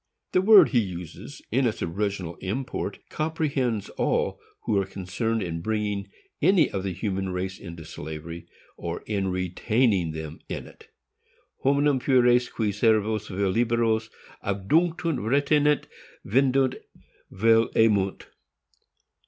[0.31, 6.09] The word he uses, in its original import, comprehends all who are concerned in bringing
[6.41, 10.87] any of the human race into slavery, or in retaining them in it.
[11.63, 14.09] _Hominum fures, qui servos vel liberos
[14.43, 15.83] abducunt, retinent,
[16.25, 16.77] vendunt,
[17.29, 18.23] vel emunt.